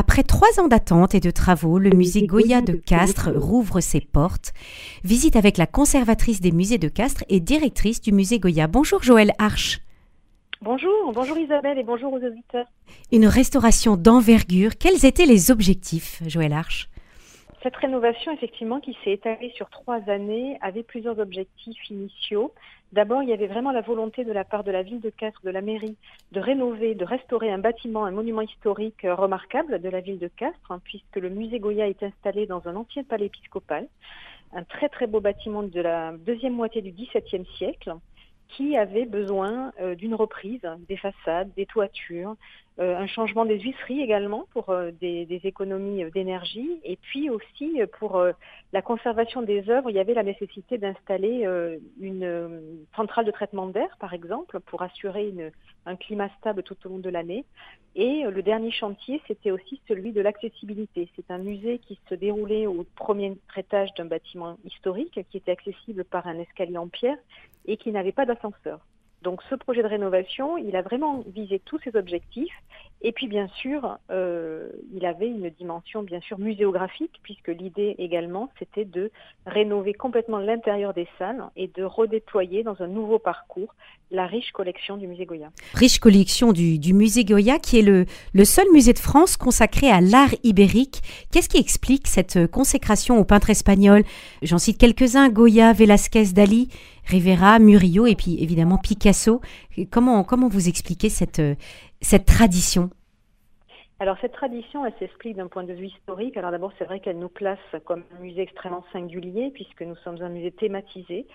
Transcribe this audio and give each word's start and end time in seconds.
Après 0.00 0.22
trois 0.22 0.60
ans 0.60 0.68
d'attente 0.68 1.16
et 1.16 1.18
de 1.18 1.32
travaux, 1.32 1.80
le 1.80 1.90
musée 1.90 2.24
Goya 2.24 2.60
de 2.60 2.74
Castres 2.74 3.30
rouvre 3.34 3.80
ses 3.80 4.00
portes. 4.00 4.52
Visite 5.02 5.34
avec 5.34 5.58
la 5.58 5.66
conservatrice 5.66 6.40
des 6.40 6.52
musées 6.52 6.78
de 6.78 6.86
Castres 6.86 7.24
et 7.28 7.40
directrice 7.40 8.00
du 8.00 8.12
musée 8.12 8.38
Goya. 8.38 8.68
Bonjour 8.68 9.02
Joël 9.02 9.32
Arche. 9.40 9.80
Bonjour, 10.62 11.12
bonjour 11.12 11.36
Isabelle 11.36 11.80
et 11.80 11.82
bonjour 11.82 12.12
aux 12.12 12.24
auditeurs. 12.24 12.66
Une 13.10 13.26
restauration 13.26 13.96
d'envergure. 13.96 14.78
Quels 14.78 15.04
étaient 15.04 15.26
les 15.26 15.50
objectifs, 15.50 16.22
Joël 16.28 16.52
Arche? 16.52 16.88
Cette 17.64 17.74
rénovation, 17.74 18.30
effectivement, 18.30 18.78
qui 18.78 18.96
s'est 19.02 19.14
étalée 19.14 19.52
sur 19.56 19.68
trois 19.68 19.98
années, 20.06 20.58
avait 20.60 20.84
plusieurs 20.84 21.18
objectifs 21.18 21.90
initiaux. 21.90 22.52
D'abord, 22.92 23.22
il 23.22 23.28
y 23.28 23.34
avait 23.34 23.48
vraiment 23.48 23.70
la 23.70 23.82
volonté 23.82 24.24
de 24.24 24.32
la 24.32 24.44
part 24.44 24.64
de 24.64 24.70
la 24.70 24.82
ville 24.82 25.00
de 25.00 25.10
Castres, 25.10 25.42
de 25.44 25.50
la 25.50 25.60
mairie, 25.60 25.96
de 26.32 26.40
rénover, 26.40 26.94
de 26.94 27.04
restaurer 27.04 27.50
un 27.50 27.58
bâtiment, 27.58 28.06
un 28.06 28.10
monument 28.10 28.40
historique 28.40 29.02
remarquable 29.02 29.80
de 29.80 29.88
la 29.90 30.00
ville 30.00 30.18
de 30.18 30.28
Castres, 30.28 30.72
hein, 30.72 30.80
puisque 30.84 31.16
le 31.16 31.28
musée 31.28 31.58
Goya 31.58 31.86
est 31.86 32.02
installé 32.02 32.46
dans 32.46 32.66
un 32.66 32.76
ancien 32.76 33.04
palais 33.04 33.26
épiscopal, 33.26 33.86
un 34.54 34.64
très 34.64 34.88
très 34.88 35.06
beau 35.06 35.20
bâtiment 35.20 35.62
de 35.62 35.80
la 35.80 36.12
deuxième 36.12 36.54
moitié 36.54 36.80
du 36.80 36.92
XVIIe 36.92 37.44
siècle, 37.58 37.92
qui 38.48 38.76
avait 38.76 39.04
besoin 39.04 39.72
euh, 39.80 39.94
d'une 39.94 40.14
reprise 40.14 40.60
des 40.88 40.96
façades, 40.96 41.50
des 41.54 41.66
toitures, 41.66 42.34
euh, 42.80 42.96
un 42.96 43.06
changement 43.06 43.44
des 43.44 43.58
huisseries 43.58 44.00
également 44.00 44.46
pour 44.52 44.70
euh, 44.70 44.90
des, 45.00 45.26
économies 45.44 46.04
d'énergie 46.12 46.80
et 46.84 46.96
puis 46.96 47.30
aussi 47.30 47.80
pour 47.98 48.22
la 48.72 48.82
conservation 48.82 49.42
des 49.42 49.70
œuvres, 49.70 49.90
il 49.90 49.96
y 49.96 50.00
avait 50.00 50.14
la 50.14 50.22
nécessité 50.22 50.78
d'installer 50.78 51.46
une 52.00 52.86
centrale 52.96 53.24
de 53.24 53.30
traitement 53.30 53.66
d'air 53.66 53.96
par 54.00 54.14
exemple 54.14 54.58
pour 54.60 54.82
assurer 54.82 55.32
un 55.86 55.96
climat 55.96 56.28
stable 56.38 56.62
tout 56.64 56.76
au 56.84 56.88
long 56.88 56.98
de 56.98 57.08
l'année. 57.08 57.44
Et 57.94 58.24
le 58.24 58.42
dernier 58.42 58.70
chantier, 58.70 59.22
c'était 59.26 59.50
aussi 59.50 59.80
celui 59.88 60.12
de 60.12 60.20
l'accessibilité. 60.20 61.08
C'est 61.16 61.30
un 61.30 61.38
musée 61.38 61.78
qui 61.78 61.98
se 62.08 62.14
déroulait 62.14 62.66
au 62.66 62.84
premier 62.96 63.36
étage 63.56 63.94
d'un 63.96 64.04
bâtiment 64.04 64.56
historique 64.64 65.20
qui 65.30 65.36
était 65.36 65.52
accessible 65.52 66.04
par 66.04 66.26
un 66.26 66.38
escalier 66.38 66.78
en 66.78 66.88
pierre 66.88 67.18
et 67.66 67.76
qui 67.76 67.92
n'avait 67.92 68.12
pas 68.12 68.26
d'ascenseur. 68.26 68.80
Donc 69.22 69.40
ce 69.50 69.56
projet 69.56 69.82
de 69.82 69.88
rénovation, 69.88 70.56
il 70.58 70.76
a 70.76 70.82
vraiment 70.82 71.24
visé 71.34 71.60
tous 71.64 71.78
ces 71.82 71.96
objectifs. 71.96 72.54
Et 73.00 73.12
puis 73.12 73.28
bien 73.28 73.48
sûr, 73.60 73.98
euh, 74.10 74.70
il 74.92 75.06
avait 75.06 75.28
une 75.28 75.50
dimension 75.50 76.02
bien 76.02 76.20
sûr 76.20 76.38
muséographique, 76.38 77.20
puisque 77.22 77.48
l'idée 77.48 77.94
également, 77.98 78.50
c'était 78.58 78.84
de 78.84 79.10
rénover 79.46 79.92
complètement 79.92 80.38
l'intérieur 80.38 80.94
des 80.94 81.06
salles 81.18 81.44
et 81.56 81.68
de 81.68 81.84
redéployer 81.84 82.62
dans 82.64 82.80
un 82.80 82.88
nouveau 82.88 83.18
parcours 83.18 83.74
la 84.10 84.26
riche 84.26 84.50
collection 84.52 84.96
du 84.96 85.06
musée 85.06 85.26
Goya. 85.26 85.50
Riche 85.74 85.98
collection 85.98 86.52
du, 86.52 86.94
musée 86.94 87.24
Goya, 87.24 87.58
qui 87.58 87.78
est 87.78 87.82
le, 87.82 88.06
le, 88.32 88.44
seul 88.44 88.66
musée 88.72 88.94
de 88.94 88.98
France 88.98 89.36
consacré 89.36 89.90
à 89.90 90.00
l'art 90.00 90.34
ibérique. 90.42 91.02
Qu'est-ce 91.30 91.48
qui 91.48 91.58
explique 91.58 92.06
cette 92.06 92.50
consécration 92.50 93.18
aux 93.18 93.24
peintres 93.24 93.50
espagnols 93.50 94.04
J'en 94.42 94.58
cite 94.58 94.78
quelques-uns, 94.78 95.28
Goya, 95.28 95.72
Velázquez, 95.72 96.32
Dali. 96.32 96.68
Rivera, 97.08 97.58
Murillo 97.58 98.06
et 98.06 98.14
puis 98.14 98.42
évidemment 98.42 98.78
Picasso. 98.78 99.40
Comment, 99.90 100.24
comment 100.24 100.48
vous 100.48 100.68
expliquez 100.68 101.08
cette, 101.08 101.42
cette 102.00 102.26
tradition? 102.26 102.90
Alors 104.00 104.16
cette 104.20 104.32
tradition, 104.32 104.86
elle 104.86 104.94
s'explique 105.00 105.36
d'un 105.36 105.48
point 105.48 105.64
de 105.64 105.72
vue 105.72 105.86
historique. 105.86 106.36
Alors 106.36 106.52
d'abord, 106.52 106.72
c'est 106.78 106.84
vrai 106.84 107.00
qu'elle 107.00 107.18
nous 107.18 107.28
place 107.28 107.58
comme 107.84 108.04
un 108.16 108.22
musée 108.22 108.42
extrêmement 108.42 108.84
singulier 108.92 109.50
puisque 109.52 109.82
nous 109.82 109.96
sommes 110.04 110.22
un 110.22 110.28
musée 110.28 110.52
thématisé 110.52 111.26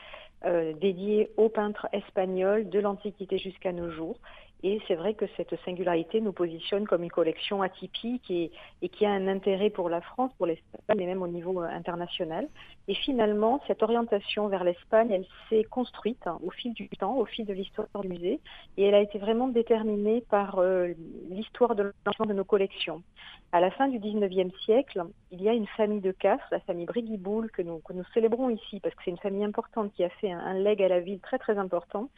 euh, 0.46 0.74
dédié 0.74 1.30
aux 1.38 1.50
peintres 1.50 1.88
espagnols 1.94 2.70
de 2.70 2.80
l'Antiquité 2.80 3.38
jusqu'à 3.38 3.72
nos 3.72 3.90
jours. 3.92 4.18
Et 4.66 4.80
c'est 4.88 4.96
vrai 4.96 5.14
que 5.14 5.26
cette 5.36 5.54
singularité 5.66 6.22
nous 6.22 6.32
positionne 6.32 6.88
comme 6.88 7.04
une 7.04 7.12
collection 7.12 7.62
atypique 7.62 8.32
et, 8.32 8.50
qui 8.90 9.06
a 9.06 9.12
un 9.12 9.28
intérêt 9.28 9.70
pour 9.70 9.90
la 9.90 10.00
France, 10.00 10.32
pour 10.38 10.46
l'Espagne 10.46 11.02
et 11.02 11.06
même 11.06 11.22
au 11.22 11.28
niveau 11.28 11.62
euh, 11.62 11.68
international. 11.68 12.48
Et 12.88 12.96
finalement, 12.96 13.62
cette 13.68 13.84
orientation 13.84 14.48
vers 14.48 14.64
l'Espagne, 14.64 15.12
elle 15.12 15.26
s'est 15.50 15.66
construite 15.66 16.26
hein, 16.28 16.40
au 16.42 16.50
fil 16.50 16.74
du 16.74 16.88
temps, 16.88 17.18
au 17.18 17.26
fil 17.26 17.46
de 17.46 17.52
l'histoire 17.52 17.88
du 18.02 18.08
musée, 18.08 18.40
et 18.78 18.86
elle 18.86 18.96
a 18.96 19.02
été 19.02 19.20
vraiment 19.20 19.50
déterminée 19.50 20.22
par 20.30 20.60
euh, 20.60 20.94
l'histoire 21.30 21.76
de 21.76 21.94
l'ensemble 22.06 22.30
de 22.30 22.36
nos 22.36 22.46
collections. 22.46 23.04
À 23.52 23.60
la 23.60 23.70
fin 23.70 23.90
du 23.90 24.00
19e 24.00 24.58
siècle, 24.64 25.04
il 25.32 25.42
y 25.42 25.50
a 25.50 25.54
une 25.54 25.68
famille 25.68 26.02
de 26.02 26.12
Castres, 26.12 26.48
la 26.52 26.62
famille 26.62 26.86
Brigiboul, 26.86 27.52
que 27.52 27.62
nous, 27.62 27.82
célébrons 28.14 28.50
ici, 28.50 28.80
parce 28.80 28.96
que 28.96 29.02
c'est 29.04 29.12
une 29.12 29.18
famille 29.18 29.44
importante 29.44 29.92
qui 29.94 30.06
a 30.06 30.10
fait 30.10 30.32
un, 30.32 30.40
un 30.40 30.54
leg 30.54 30.82
à 30.82 30.88
la 30.88 31.02
ville 31.02 31.20
très 31.20 31.38
très 31.38 31.58
important 31.58 32.10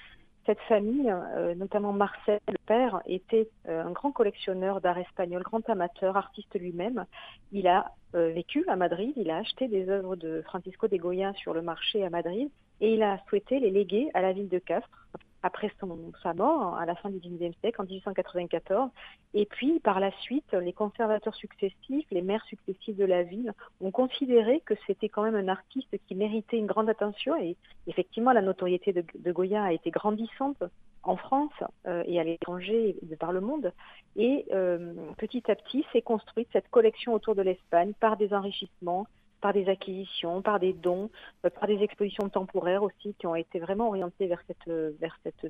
cette 0.45 0.61
famille, 0.61 1.09
euh, 1.09 1.55
notamment 1.55 1.91
Marcel, 1.91 2.39
le 2.47 2.57
père, 2.65 3.01
était 3.05 3.49
euh, 3.67 3.83
un 3.83 3.91
grand 3.91 4.11
collectionneur 4.11 4.79
d'art 4.79 4.97
espagnol, 4.97 5.41
grand 5.41 5.67
amateur, 5.69 6.17
artiste 6.17 6.55
lui-même. 6.59 7.05
Il 7.51 7.67
a 7.67 7.91
euh, 8.13 8.31
vécu 8.31 8.63
à 8.67 8.75
Madrid, 8.75 9.13
il 9.15 9.31
a 9.31 9.37
acheté 9.37 9.67
des 9.67 9.89
œuvres 9.89 10.15
de 10.15 10.41
Francisco 10.43 10.87
de 10.87 10.97
Goya 10.97 11.33
sur 11.33 11.53
le 11.53 11.61
marché 11.61 12.03
à 12.05 12.09
Madrid 12.09 12.49
et 12.81 12.93
il 12.93 13.03
a 13.03 13.19
souhaité 13.27 13.59
les 13.59 13.71
léguer 13.71 14.09
à 14.13 14.21
la 14.21 14.33
ville 14.33 14.49
de 14.49 14.59
Castres 14.59 15.07
après 15.45 15.71
son, 15.79 16.11
sa 16.23 16.33
mort 16.33 16.75
à 16.75 16.87
la 16.87 16.95
fin 16.95 17.11
du 17.11 17.19
XIXe 17.19 17.55
siècle, 17.59 17.79
en 17.79 17.85
1894. 17.85 18.89
Et 19.35 19.45
puis, 19.45 19.79
par 19.79 19.99
la 19.99 20.11
suite, 20.21 20.51
les 20.53 20.73
conservateurs 20.73 21.35
successifs, 21.35 22.07
les 22.09 22.23
maires 22.23 22.43
successifs 22.45 22.97
de 22.97 23.05
la 23.05 23.21
ville 23.21 23.53
ont 23.79 23.91
considéré 23.91 24.61
que 24.65 24.73
c'était 24.87 25.07
quand 25.07 25.21
même 25.21 25.35
un 25.35 25.47
artiste 25.47 25.95
qui 26.07 26.15
méritait 26.15 26.57
une 26.57 26.65
grande 26.65 26.89
attention. 26.89 27.35
Et 27.35 27.57
effectivement, 27.85 28.31
la 28.31 28.41
notoriété 28.41 28.91
de, 28.91 29.31
Goya 29.31 29.63
a 29.63 29.71
été 29.71 29.91
grandissante 29.91 30.63
en 31.03 31.15
France 31.15 31.53
euh, 31.85 32.03
et 32.07 32.19
à 32.19 32.23
l'étranger 32.23 32.95
de 33.03 33.15
par 33.15 33.31
le 33.31 33.41
monde. 33.41 33.71
Et 34.15 34.47
euh, 34.51 34.95
petit 35.19 35.43
à 35.51 35.55
petit, 35.55 35.85
s'est 35.93 36.01
construite 36.01 36.49
cette 36.53 36.69
collection 36.69 37.13
autour 37.13 37.35
de 37.35 37.43
l'Espagne 37.43 37.93
par 37.99 38.17
des 38.17 38.33
enrichissements, 38.33 39.05
par 39.45 39.53
des 39.53 39.69
acquisitions, 39.69 40.41
par 40.41 40.59
des 40.59 40.73
dons, 40.73 41.11
euh, 41.45 41.51
par 41.51 41.67
des 41.67 41.83
expositions 41.83 42.29
temporaires 42.29 42.81
aussi 42.81 43.13
qui 43.19 43.27
ont 43.27 43.35
été 43.35 43.59
vraiment 43.59 43.89
orientées 43.89 44.25
vers, 44.25 44.41
vers 44.65 45.19
cette, 45.21 45.47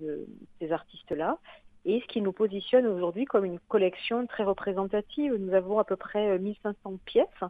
ces 0.60 0.72
artistes-là. 0.74 1.38
Et 1.86 2.02
ce 2.02 2.08
qui 2.08 2.20
nous 2.20 2.34
positionne 2.34 2.88
aujourd'hui 2.88 3.24
comme 3.24 3.46
une 3.46 3.60
collection 3.70 4.28
très 4.28 4.44
représentative. 4.44 5.36
Nous 5.40 5.54
avons 5.54 5.80
à 5.80 5.86
peu 5.86 5.96
près 5.96 6.38
1500 6.38 6.76
euh, 6.86 6.98
pièces 7.06 7.44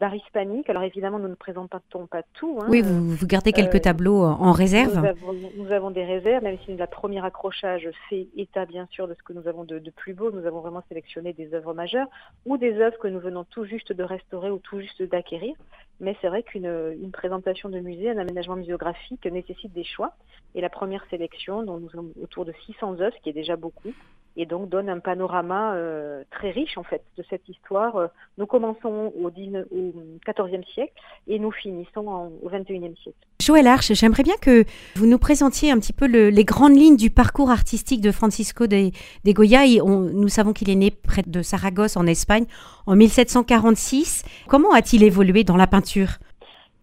d'art 0.00 0.14
hispanique. 0.14 0.68
Alors 0.70 0.82
évidemment, 0.82 1.18
nous 1.18 1.28
ne 1.28 1.34
présentons 1.34 2.06
pas 2.06 2.22
tout. 2.34 2.58
Hein. 2.60 2.66
Oui, 2.68 2.82
vous, 2.82 3.26
gardez 3.26 3.52
quelques 3.52 3.76
euh, 3.76 3.80
tableaux 3.80 4.22
en 4.22 4.52
réserve. 4.52 5.14
Nous 5.56 5.72
avons, 5.72 5.90
des 5.90 6.04
réserves, 6.04 6.42
même 6.42 6.58
si 6.64 6.76
la 6.76 6.86
première 6.86 7.24
accrochage 7.24 7.88
fait 8.08 8.28
état 8.36 8.66
bien 8.66 8.86
sûr 8.90 9.08
de 9.08 9.14
ce 9.14 9.22
que 9.22 9.32
nous 9.32 9.48
avons 9.48 9.64
de, 9.64 9.78
plus 9.90 10.14
beau. 10.14 10.30
Nous 10.30 10.46
avons 10.46 10.60
vraiment 10.60 10.82
sélectionné 10.88 11.32
des 11.32 11.54
œuvres 11.54 11.74
majeures 11.74 12.08
ou 12.46 12.56
des 12.56 12.74
œuvres 12.78 12.98
que 12.98 13.08
nous 13.08 13.20
venons 13.20 13.44
tout 13.44 13.64
juste 13.64 13.92
de 13.92 14.02
restaurer 14.02 14.50
ou 14.50 14.58
tout 14.58 14.80
juste 14.80 15.02
d'acquérir. 15.02 15.54
Mais 16.00 16.16
c'est 16.20 16.28
vrai 16.28 16.44
qu'une 16.44 17.10
présentation 17.12 17.68
de 17.68 17.80
musée, 17.80 18.10
un 18.10 18.18
aménagement 18.18 18.56
muséographique 18.56 19.26
nécessite 19.26 19.72
des 19.72 19.84
choix. 19.84 20.12
Et 20.54 20.60
la 20.60 20.70
première 20.70 21.04
sélection, 21.10 21.62
dont 21.64 21.78
nous 21.78 21.90
avons 21.92 22.10
autour 22.22 22.44
de 22.44 22.52
600 22.66 23.00
œuvres, 23.00 23.14
ce 23.16 23.22
qui 23.22 23.30
est 23.30 23.32
déjà 23.32 23.56
beaucoup, 23.56 23.92
et 24.38 24.46
donc 24.46 24.68
donne 24.68 24.88
un 24.88 25.00
panorama 25.00 25.74
euh, 25.74 26.22
très 26.30 26.50
riche 26.50 26.78
en 26.78 26.84
fait 26.84 27.02
de 27.18 27.24
cette 27.28 27.46
histoire. 27.48 27.96
Euh, 27.96 28.06
nous 28.38 28.46
commençons 28.46 29.12
au, 29.20 29.30
19, 29.30 29.66
au 29.72 29.92
14e 30.26 30.64
siècle 30.72 30.92
et 31.26 31.40
nous 31.40 31.50
finissons 31.50 32.30
au 32.40 32.48
21e 32.48 32.96
siècle. 33.02 33.18
Joël 33.42 33.66
Arche, 33.66 33.92
j'aimerais 33.92 34.22
bien 34.22 34.36
que 34.40 34.64
vous 34.94 35.06
nous 35.06 35.18
présentiez 35.18 35.72
un 35.72 35.78
petit 35.78 35.92
peu 35.92 36.06
les 36.06 36.44
grandes 36.44 36.76
lignes 36.76 36.96
du 36.96 37.10
parcours 37.10 37.50
artistique 37.50 38.00
de 38.00 38.12
Francisco 38.12 38.68
de, 38.68 38.90
de 39.24 39.32
Goya. 39.32 39.66
nous 39.84 40.28
savons 40.28 40.52
qu'il 40.52 40.70
est 40.70 40.76
né 40.76 40.92
près 40.92 41.22
de 41.26 41.42
Saragosse 41.42 41.96
en 41.96 42.06
Espagne 42.06 42.44
en 42.86 42.94
1746. 42.94 44.24
Comment 44.46 44.72
a-t-il 44.72 45.02
évolué 45.02 45.42
dans 45.42 45.56
la 45.56 45.66
peinture? 45.66 46.10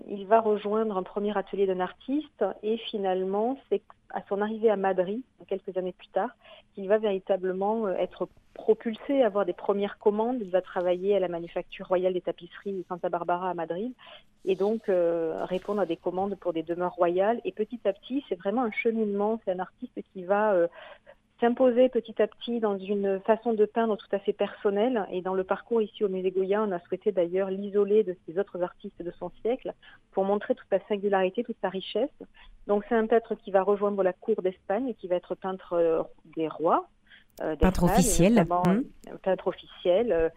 Il 0.09 0.27
va 0.27 0.41
rejoindre 0.41 0.97
un 0.97 1.03
premier 1.03 1.35
atelier 1.37 1.65
d'un 1.65 1.79
artiste 1.79 2.43
et 2.63 2.77
finalement, 2.89 3.57
c'est 3.69 3.81
à 4.15 4.21
son 4.29 4.41
arrivée 4.41 4.69
à 4.69 4.77
Madrid, 4.77 5.21
quelques 5.47 5.77
années 5.77 5.91
plus 5.91 6.07
tard, 6.07 6.29
qu'il 6.73 6.87
va 6.87 6.97
véritablement 6.97 7.85
euh, 7.85 7.95
être 7.95 8.29
propulsé, 8.53 9.21
avoir 9.21 9.45
des 9.45 9.53
premières 9.53 9.99
commandes. 9.99 10.37
Il 10.41 10.49
va 10.49 10.61
travailler 10.61 11.15
à 11.17 11.19
la 11.19 11.27
manufacture 11.27 11.87
royale 11.87 12.13
des 12.13 12.21
tapisseries 12.21 12.71
de 12.71 12.83
Santa 12.87 13.09
Barbara 13.09 13.49
à 13.49 13.53
Madrid 13.53 13.91
et 14.45 14.55
donc 14.55 14.87
euh, 14.87 15.43
répondre 15.43 15.81
à 15.81 15.85
des 15.85 15.97
commandes 15.97 16.35
pour 16.35 16.53
des 16.53 16.63
demeures 16.63 16.93
royales. 16.93 17.41
Et 17.43 17.51
petit 17.51 17.79
à 17.83 17.91
petit, 17.91 18.23
c'est 18.29 18.35
vraiment 18.35 18.63
un 18.63 18.71
cheminement. 18.71 19.41
C'est 19.43 19.51
un 19.51 19.59
artiste 19.59 19.99
qui 20.13 20.23
va 20.23 20.53
euh, 20.53 20.67
s'imposer 21.39 21.89
petit 21.89 22.21
à 22.21 22.27
petit 22.27 22.59
dans 22.59 22.77
une 22.77 23.19
façon 23.21 23.53
de 23.53 23.65
peindre 23.65 23.97
tout 23.97 24.07
à 24.11 24.19
fait 24.19 24.33
personnelle. 24.33 25.05
Et 25.11 25.21
dans 25.21 25.33
le 25.33 25.43
parcours 25.43 25.81
ici 25.81 26.03
au 26.03 26.09
Musée 26.09 26.31
Goya, 26.31 26.63
on 26.63 26.71
a 26.71 26.79
souhaité 26.81 27.11
d'ailleurs 27.11 27.49
l'isoler 27.49 28.03
de 28.03 28.15
ces 28.25 28.39
autres 28.39 28.61
artistes 28.61 29.01
de 29.01 29.11
son 29.19 29.31
siècle 29.41 29.73
pour 30.11 30.23
montrer 30.23 30.55
toute 30.55 30.67
sa 30.69 30.79
singularité, 30.87 31.43
toute 31.43 31.57
sa 31.61 31.69
richesse. 31.69 32.09
Donc 32.67 32.83
c'est 32.87 32.95
un 32.95 33.07
peintre 33.07 33.35
qui 33.35 33.51
va 33.51 33.63
rejoindre 33.63 34.01
la 34.03 34.13
cour 34.13 34.41
d'Espagne 34.41 34.89
et 34.89 34.93
qui 34.93 35.07
va 35.07 35.15
être 35.15 35.35
peintre 35.35 35.73
euh, 35.73 36.01
des 36.35 36.47
rois. 36.47 36.87
Euh, 37.41 37.55
peintre 37.55 37.83
officiel. 37.83 38.45
Mmh. 38.49 39.17
Peintre 39.23 39.47
officiel. 39.47 40.11
Euh, 40.11 40.25
euh, 40.25 40.29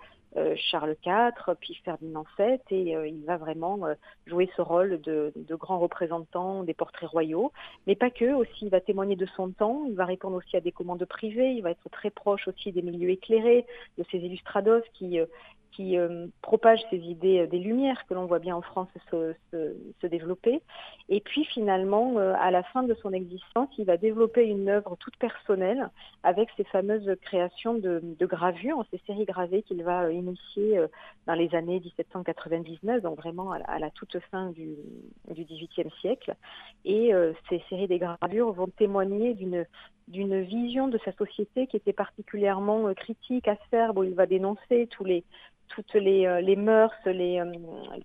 Charles 0.57 0.97
IV, 1.05 1.55
puis 1.61 1.75
Ferdinand 1.85 2.25
VII, 2.39 2.59
et 2.71 2.97
euh, 2.97 3.09
il 3.09 3.25
va 3.25 3.37
vraiment 3.37 3.87
euh, 3.87 3.95
jouer 4.27 4.51
ce 4.57 4.63
rôle 4.63 5.01
de, 5.01 5.33
de, 5.35 5.55
grand 5.55 5.79
représentant 5.79 6.65
des 6.65 6.75
portraits 6.75 7.09
royaux, 7.09 7.53
mais 7.87 7.97
pas 7.97 8.11
que, 8.11 8.35
aussi 8.35 8.67
il 8.67 8.71
va 8.71 8.81
témoigner 8.81 9.17
de 9.17 9.27
son 9.37 9.51
temps, 9.51 9.85
il 9.87 9.95
va 9.95 10.05
répondre 10.05 10.37
aussi 10.37 10.57
à 10.57 10.61
des 10.61 10.73
commandes 10.73 11.05
privées, 11.07 11.53
il 11.53 11.63
va 11.63 11.71
être 11.71 11.89
très 11.91 12.11
proche 12.11 12.47
aussi 12.47 12.73
des 12.73 12.83
milieux 12.83 13.11
éclairés, 13.11 13.67
de 13.97 14.05
ces 14.11 14.19
illustrados 14.19 14.83
qui, 14.95 15.19
qui 15.73 15.99
euh, 15.99 16.27
propage 16.43 16.81
ces 16.91 16.99
idées 16.99 17.47
des 17.47 17.59
Lumières 17.59 18.07
que 18.07 18.15
l'on 18.15 18.27
voit 18.27 18.39
bien 18.39 18.57
en 18.57 18.63
France 18.63 18.89
se, 19.11 19.35
se, 19.53 20.07
développer. 20.07 20.63
Et 21.09 21.21
puis 21.21 21.45
finalement, 21.45 22.17
à 22.17 22.51
la 22.51 22.63
fin 22.63 22.83
de 22.83 22.95
son 22.95 23.13
existence, 23.13 23.69
il 23.77 23.85
va 23.85 23.97
développer 23.97 24.47
une 24.47 24.69
œuvre 24.69 24.97
toute 24.97 25.17
personnelle 25.17 25.91
avec 26.23 26.49
ses 26.57 26.65
fameuses 26.65 27.11
créations 27.23 27.75
de, 27.75 28.01
gravures, 28.23 28.85
ces 28.91 29.01
séries 29.07 29.27
gravées 29.27 29.63
qu'il 29.63 29.83
va 29.83 30.11
initier 30.11 30.81
dans 31.27 31.35
les 31.35 31.55
années 31.55 31.81
1799, 31.81 33.03
donc 33.03 33.17
vraiment 33.17 33.53
à 33.53 33.79
la, 33.79 33.91
toute 33.91 34.19
fin 34.31 34.51
du, 34.51 34.77
du 35.31 35.45
XVIIIe 35.45 35.91
siècle. 36.01 36.35
Et 36.85 37.13
ces 37.49 37.63
séries 37.69 37.89
des 37.89 37.99
gravures 37.99 38.53
vont 38.53 38.69
témoigner 38.69 39.35
d'une 39.35 39.67
d'une 40.09 40.41
vision 40.41 40.89
de 40.89 40.99
sa 41.05 41.13
société 41.13 41.67
qui 41.67 41.77
était 41.77 41.93
particulièrement 41.93 42.89
euh, 42.89 42.95
critique, 42.95 43.47
acerbe, 43.47 43.99
où 43.99 44.05
il 44.05 44.15
va 44.15 44.27
dénoncer 44.27 44.89
tous 44.91 45.05
les, 45.05 45.25
toutes 45.69 45.95
les, 45.95 46.27
euh, 46.27 46.41
les 46.41 46.57
mœurs, 46.57 46.95
les, 47.07 47.41
euh, 47.41 47.53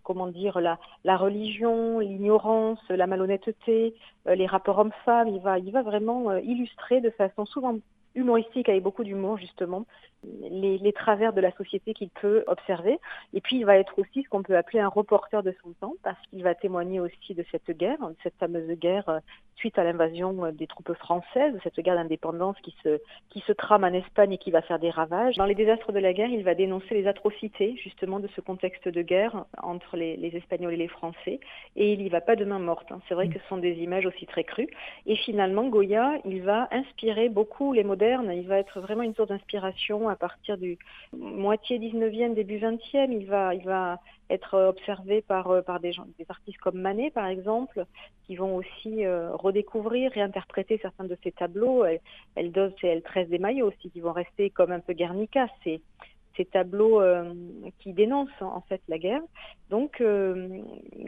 comment 0.03 0.27
dire, 0.27 0.59
la, 0.59 0.77
la 1.03 1.17
religion, 1.17 1.99
l'ignorance, 1.99 2.79
la 2.89 3.07
malhonnêteté, 3.07 3.95
les 4.25 4.45
rapports 4.45 4.79
hommes-femmes. 4.79 5.27
Il 5.27 5.39
va, 5.41 5.59
il 5.59 5.71
va 5.71 5.81
vraiment 5.81 6.35
illustrer 6.37 7.01
de 7.01 7.09
façon 7.09 7.45
souvent 7.45 7.77
humoristique 8.15 8.69
avec 8.69 8.83
beaucoup 8.83 9.03
d'humour 9.03 9.37
justement 9.37 9.85
les, 10.49 10.77
les, 10.77 10.93
travers 10.93 11.33
de 11.33 11.41
la 11.41 11.51
société 11.51 11.93
qu'il 11.93 12.09
peut 12.09 12.43
observer. 12.47 12.99
Et 13.33 13.41
puis 13.41 13.57
il 13.57 13.65
va 13.65 13.77
être 13.77 13.97
aussi 13.99 14.23
ce 14.23 14.29
qu'on 14.29 14.43
peut 14.43 14.57
appeler 14.57 14.79
un 14.79 14.87
reporter 14.87 15.43
de 15.43 15.53
son 15.61 15.73
temps 15.73 15.95
parce 16.03 16.19
qu'il 16.27 16.43
va 16.43 16.55
témoigner 16.55 16.99
aussi 16.99 17.33
de 17.33 17.43
cette 17.51 17.71
guerre, 17.77 17.99
de 17.99 18.15
cette 18.23 18.35
fameuse 18.39 18.69
guerre 18.79 19.09
euh, 19.09 19.19
suite 19.55 19.77
à 19.77 19.83
l'invasion 19.83 20.45
euh, 20.45 20.51
des 20.51 20.67
troupes 20.67 20.93
françaises, 20.93 21.53
cette 21.63 21.79
guerre 21.79 21.95
d'indépendance 21.95 22.55
qui 22.61 22.75
se, 22.83 22.99
qui 23.29 23.41
se 23.41 23.51
trame 23.51 23.83
en 23.83 23.93
Espagne 23.93 24.33
et 24.33 24.37
qui 24.37 24.51
va 24.51 24.61
faire 24.61 24.79
des 24.79 24.89
ravages. 24.89 25.35
Dans 25.35 25.45
les 25.45 25.55
désastres 25.55 25.91
de 25.91 25.99
la 25.99 26.13
guerre, 26.13 26.29
il 26.29 26.43
va 26.43 26.55
dénoncer 26.55 26.93
les 26.93 27.07
atrocités 27.07 27.75
justement 27.77 28.19
de 28.19 28.27
ce 28.35 28.41
contexte 28.41 28.87
de 28.87 29.01
guerre 29.01 29.45
entre 29.61 29.97
les, 29.97 30.17
les 30.17 30.35
Espagnols 30.35 30.73
et 30.73 30.77
les 30.77 30.87
Français. 30.87 31.39
Et 31.75 31.93
il 31.93 32.01
y 32.01 32.09
va 32.09 32.21
pas 32.21 32.35
de 32.35 32.45
main 32.45 32.59
morte. 32.59 32.91
Hein. 32.91 33.01
C'est 33.07 33.15
vrai 33.15 33.27
que 33.27 33.39
ce 33.39 33.47
sont 33.47 33.57
des 33.57 33.73
images 33.79 34.05
aussi 34.05 34.25
très 34.25 34.43
crues. 34.43 34.69
Et 35.05 35.15
finalement, 35.15 35.67
Goya, 35.67 36.13
il 36.25 36.41
va 36.43 36.67
inspirer 36.71 37.29
beaucoup 37.29 37.73
les 37.73 37.83
Il 38.33 38.47
va 38.47 38.59
être 38.59 38.81
vraiment 38.81 39.03
une 39.03 39.15
sorte 39.15 39.29
d'inspiration 39.29 40.09
à 40.09 40.15
partir 40.15 40.57
du 40.57 40.77
moitié 41.17 41.79
19e, 41.79 42.33
début 42.33 42.57
20e. 42.57 43.11
Il 43.11 43.25
va, 43.27 43.55
il 43.55 43.63
va 43.63 43.99
être 44.29 44.57
observé 44.57 45.21
par, 45.21 45.49
euh, 45.51 45.61
par 45.61 45.79
des, 45.79 45.93
artistes 46.29 46.59
comme 46.59 46.79
Manet, 46.79 47.11
par 47.11 47.27
exemple, 47.27 47.85
qui 48.25 48.35
vont 48.35 48.55
aussi 48.55 49.05
euh, 49.05 49.35
redécouvrir, 49.35 50.11
réinterpréter 50.11 50.79
certains 50.81 51.05
de 51.05 51.17
ses 51.23 51.31
tableaux. 51.31 51.85
Eldos 52.35 52.75
et 52.83 52.87
El 52.87 53.01
13 53.01 53.29
des 53.29 53.39
maillots 53.39 53.67
aussi, 53.67 53.89
qui 53.89 53.99
vont 53.99 54.13
rester 54.13 54.49
comme 54.49 54.71
un 54.71 54.79
peu 54.79 54.93
Guernica. 54.93 55.47
Ces 56.35 56.45
tableaux 56.45 57.01
euh, 57.01 57.33
qui 57.79 57.93
dénoncent 57.93 58.29
en 58.41 58.61
fait 58.67 58.81
la 58.87 58.97
guerre. 58.97 59.21
Donc 59.69 60.01
euh, 60.01 60.59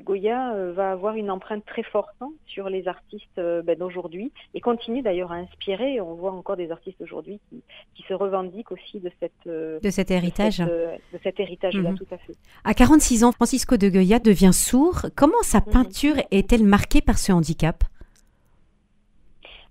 Goya 0.04 0.54
euh, 0.54 0.74
va 0.74 0.92
avoir 0.92 1.16
une 1.16 1.30
empreinte 1.30 1.66
très 1.66 1.84
forte 1.84 2.16
hein, 2.22 2.30
sur 2.48 2.70
les 2.70 2.88
artistes 2.88 3.36
ben, 3.36 3.78
d'aujourd'hui 3.78 4.32
et 4.54 4.62
continue 4.62 5.02
d'ailleurs 5.02 5.32
à 5.32 5.36
inspirer. 5.36 6.02
On 6.02 6.16
voit 6.16 6.32
encore 6.32 6.58
des 6.58 6.72
artistes 6.72 7.02
aujourd'hui 7.02 7.40
qui, 7.50 7.62
qui, 7.96 8.04
se 8.04 8.14
revendiquent 8.14 8.72
aussi 8.72 9.00
de 9.00 9.12
cette 9.20 9.48
de 9.48 9.90
cet 9.90 10.12
héritage. 10.12 10.60
De, 10.60 11.20
cet 11.24 11.40
héritage-là, 11.40 11.92
mhm. 11.92 11.98
tout 11.98 12.08
à 12.12 12.18
fait. 12.18 12.36
À 12.64 12.74
46 12.74 13.24
ans, 13.24 13.32
Francisco 13.32 13.78
de 13.78 13.90
Goya 13.90 14.20
devient 14.20 14.54
sourd. 14.54 15.08
Comment 15.16 15.42
sa 15.42 15.60
mhm. 15.60 15.72
peinture 15.72 16.16
est-elle 16.32 16.64
marquée 16.64 17.02
par 17.02 17.18
ce 17.18 17.32
handicap? 17.32 17.84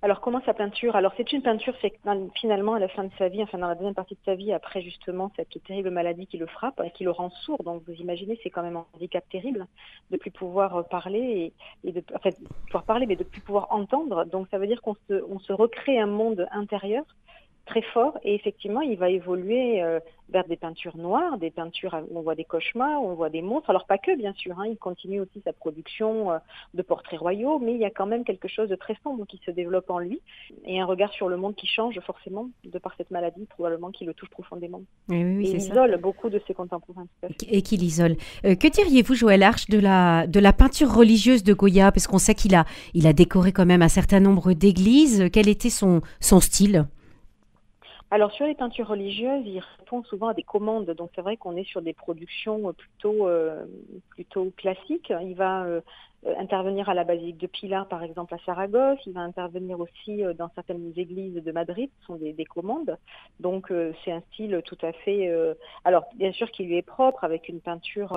Alors 0.04 0.20
comment 0.20 0.42
sa 0.44 0.52
peinture? 0.52 0.96
Alors 0.96 1.14
c'est 1.16 1.32
une 1.32 1.40
peinture 1.40 1.74
fait 1.76 1.98
finalement 2.34 2.74
à 2.74 2.78
la 2.78 2.88
fin 2.88 3.04
de 3.04 3.10
sa 3.16 3.28
vie, 3.28 3.42
enfin 3.42 3.56
dans 3.56 3.68
la 3.68 3.74
deuxième 3.74 3.94
partie 3.94 4.12
de 4.12 4.20
sa 4.26 4.34
vie, 4.34 4.52
après 4.52 4.82
justement 4.82 5.32
cette 5.34 5.64
terrible 5.64 5.88
maladie 5.88 6.26
qui 6.26 6.36
le 6.36 6.44
frappe 6.44 6.78
et 6.84 6.90
qui 6.90 7.04
le 7.04 7.10
rend 7.10 7.30
sourd. 7.30 7.64
Donc 7.64 7.82
vous 7.86 7.94
imaginez, 7.94 8.38
c'est 8.42 8.50
quand 8.50 8.62
même 8.62 8.76
un 8.76 8.84
handicap 8.94 9.24
terrible 9.30 9.66
de 10.10 10.18
plus 10.18 10.30
pouvoir 10.30 10.76
euh, 10.76 10.82
parler 10.82 11.54
et, 11.84 11.92
de 11.92 12.04
enfin, 12.14 12.28
pouvoir 12.66 12.84
parler, 12.84 13.06
mais 13.06 13.16
de 13.16 13.24
plus 13.24 13.40
pouvoir 13.40 13.68
entendre. 13.70 14.26
Donc 14.26 14.46
ça 14.50 14.58
veut 14.58 14.66
dire 14.66 14.82
qu'on 14.82 14.94
se, 15.08 15.24
on 15.26 15.38
se 15.38 15.54
recrée 15.54 15.98
un 15.98 16.06
monde 16.06 16.46
intérieur 16.52 17.04
très 17.66 17.82
fort 17.82 18.18
et 18.22 18.34
effectivement 18.34 18.80
il 18.80 18.98
va 18.98 19.10
évoluer 19.10 19.82
euh, 19.82 20.00
vers 20.30 20.46
des 20.46 20.56
peintures 20.56 20.96
noires, 20.96 21.38
des 21.38 21.50
peintures 21.50 21.96
où 22.10 22.18
on 22.18 22.22
voit 22.22 22.34
des 22.34 22.44
cauchemars, 22.44 23.02
où 23.02 23.08
on 23.08 23.14
voit 23.14 23.30
des 23.30 23.42
monstres. 23.42 23.70
Alors 23.70 23.86
pas 23.86 23.98
que 23.98 24.16
bien 24.16 24.32
sûr, 24.34 24.58
hein, 24.58 24.66
il 24.66 24.76
continue 24.76 25.20
aussi 25.20 25.40
sa 25.44 25.52
production 25.52 26.32
euh, 26.32 26.38
de 26.74 26.82
portraits 26.82 27.18
royaux, 27.18 27.58
mais 27.58 27.74
il 27.74 27.80
y 27.80 27.84
a 27.84 27.90
quand 27.90 28.06
même 28.06 28.24
quelque 28.24 28.48
chose 28.48 28.68
de 28.68 28.74
très 28.74 28.96
sombre 29.02 29.26
qui 29.26 29.40
se 29.44 29.50
développe 29.50 29.90
en 29.90 29.98
lui 29.98 30.20
et 30.64 30.80
un 30.80 30.86
regard 30.86 31.12
sur 31.12 31.28
le 31.28 31.36
monde 31.36 31.54
qui 31.54 31.66
change 31.66 31.98
forcément 32.00 32.48
de 32.64 32.78
par 32.78 32.94
cette 32.96 33.10
maladie 33.10 33.46
probablement 33.46 33.90
qui 33.90 34.04
le 34.04 34.14
touche 34.14 34.30
profondément. 34.30 34.82
et 35.10 35.20
il 35.20 35.56
isole 35.56 35.96
beaucoup 35.98 36.30
de 36.30 36.40
ses 36.46 36.54
contemporains. 36.54 37.06
Et 37.48 37.62
qu'il 37.62 37.82
isole. 37.82 38.16
Euh, 38.44 38.54
que 38.54 38.68
diriez-vous 38.68 39.14
Joël 39.14 39.42
Arche 39.42 39.66
de 39.68 39.78
la, 39.78 40.26
de 40.26 40.40
la 40.40 40.52
peinture 40.52 40.92
religieuse 40.94 41.44
de 41.44 41.54
Goya? 41.54 41.92
Parce 41.92 42.06
qu'on 42.06 42.18
sait 42.18 42.34
qu'il 42.34 42.54
a, 42.54 42.64
il 42.94 43.06
a 43.06 43.12
décoré 43.12 43.52
quand 43.52 43.66
même 43.66 43.82
un 43.82 43.88
certain 43.88 44.20
nombre 44.20 44.52
d'églises. 44.52 45.28
Quel 45.32 45.48
était 45.48 45.70
son, 45.70 46.00
son 46.20 46.40
style? 46.40 46.86
Alors 48.10 48.30
sur 48.32 48.46
les 48.46 48.54
peintures 48.54 48.88
religieuses, 48.88 49.42
il 49.46 49.60
répond 49.78 50.04
souvent 50.04 50.28
à 50.28 50.34
des 50.34 50.42
commandes, 50.42 50.90
donc 50.90 51.10
c'est 51.14 51.22
vrai 51.22 51.36
qu'on 51.36 51.56
est 51.56 51.64
sur 51.64 51.82
des 51.82 51.94
productions 51.94 52.72
plutôt 52.72 53.26
euh, 53.26 53.64
plutôt 54.10 54.52
classiques. 54.56 55.12
Il 55.22 55.34
va 55.34 55.64
euh, 55.64 55.80
intervenir 56.38 56.88
à 56.88 56.94
la 56.94 57.04
basilique 57.04 57.38
de 57.38 57.46
Pilar, 57.46 57.88
par 57.88 58.02
exemple 58.02 58.34
à 58.34 58.38
Saragosse. 58.44 59.00
Il 59.06 59.14
va 59.14 59.22
intervenir 59.22 59.80
aussi 59.80 60.22
euh, 60.22 60.34
dans 60.34 60.48
certaines 60.54 60.92
églises 60.96 61.42
de 61.42 61.52
Madrid. 61.52 61.90
Ce 62.00 62.06
sont 62.06 62.16
des, 62.16 62.44
commandes, 62.44 62.96
donc 63.40 63.72
c'est 64.04 64.12
un 64.12 64.20
style 64.32 64.60
tout 64.64 64.78
à 64.82 64.92
fait. 64.92 65.32
alors 65.84 66.04
bien 66.14 66.30
sûr 66.30 66.50
qu'il 66.50 66.66
lui 66.66 66.76
est 66.76 66.82
propre, 66.82 67.24
avec 67.24 67.48
une 67.48 67.60
peinture 67.60 68.12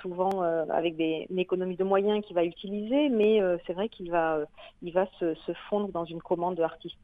souvent 0.00 0.42
avec 0.70 0.96
des, 0.96 1.26
une 1.28 1.38
économie 1.38 1.76
de 1.76 1.84
moyens 1.84 2.24
qu'il 2.24 2.36
va 2.36 2.44
utiliser, 2.44 3.08
mais 3.08 3.40
c'est 3.66 3.72
vrai 3.72 3.88
qu'il 3.88 4.10
va 4.10 4.38
il 4.82 4.92
va 4.92 5.06
se, 5.18 5.34
se 5.34 5.52
fondre 5.68 5.88
dans 5.88 6.04
une 6.04 6.22
commande 6.22 6.60
artistique 6.60 6.98